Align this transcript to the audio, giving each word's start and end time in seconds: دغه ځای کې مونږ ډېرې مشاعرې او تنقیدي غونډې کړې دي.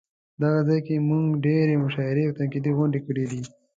دغه 0.41 0.59
ځای 0.67 0.79
کې 0.87 1.05
مونږ 1.09 1.27
ډېرې 1.45 1.75
مشاعرې 1.83 2.21
او 2.25 2.35
تنقیدي 2.39 2.71
غونډې 2.77 2.99
کړې 3.07 3.25
دي. 3.31 3.41